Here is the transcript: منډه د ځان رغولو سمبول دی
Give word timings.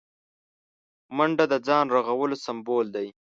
منډه 1.17 1.45
د 1.51 1.55
ځان 1.67 1.85
رغولو 1.95 2.35
سمبول 2.45 2.85
دی 2.95 3.07